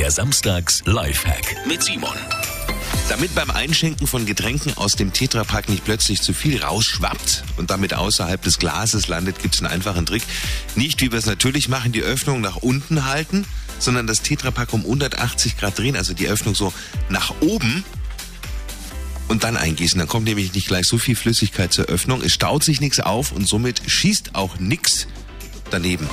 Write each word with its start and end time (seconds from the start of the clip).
Der 0.00 0.10
Samstags 0.10 0.82
Lifehack 0.86 1.66
mit 1.66 1.82
Simon. 1.82 2.16
Damit 3.10 3.34
beim 3.34 3.50
Einschenken 3.50 4.06
von 4.06 4.24
Getränken 4.24 4.74
aus 4.78 4.96
dem 4.96 5.12
Tetrapack 5.12 5.68
nicht 5.68 5.84
plötzlich 5.84 6.22
zu 6.22 6.32
viel 6.32 6.62
rausschwappt 6.62 7.44
und 7.58 7.68
damit 7.68 7.92
außerhalb 7.92 8.40
des 8.40 8.58
Glases 8.58 9.08
landet, 9.08 9.40
gibt 9.40 9.56
es 9.56 9.60
einen 9.60 9.70
einfachen 9.70 10.06
Trick. 10.06 10.22
Nicht 10.74 11.02
wie 11.02 11.12
wir 11.12 11.18
es 11.18 11.26
natürlich 11.26 11.68
machen, 11.68 11.92
die 11.92 12.00
Öffnung 12.00 12.40
nach 12.40 12.56
unten 12.56 13.04
halten, 13.04 13.44
sondern 13.78 14.06
das 14.06 14.22
Tetrapack 14.22 14.72
um 14.72 14.80
180 14.86 15.58
Grad 15.58 15.78
drehen, 15.78 15.96
also 15.96 16.14
die 16.14 16.28
Öffnung 16.28 16.54
so 16.54 16.72
nach 17.10 17.34
oben 17.42 17.84
und 19.28 19.44
dann 19.44 19.58
eingießen. 19.58 19.98
Dann 19.98 20.08
kommt 20.08 20.24
nämlich 20.24 20.54
nicht 20.54 20.68
gleich 20.68 20.86
so 20.86 20.96
viel 20.96 21.14
Flüssigkeit 21.14 21.74
zur 21.74 21.84
Öffnung. 21.84 22.22
Es 22.22 22.32
staut 22.32 22.64
sich 22.64 22.80
nichts 22.80 23.00
auf 23.00 23.32
und 23.32 23.46
somit 23.46 23.82
schießt 23.86 24.34
auch 24.34 24.58
nichts 24.58 25.08
daneben. 25.70 26.08